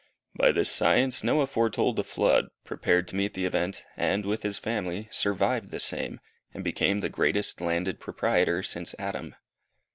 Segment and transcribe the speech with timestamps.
[0.35, 4.57] By this science Noah foretold the flood, prepared to meet the event, and, with his
[4.57, 6.19] family, survived the same,
[6.55, 9.35] and became the greatest landed proprietor since Adam.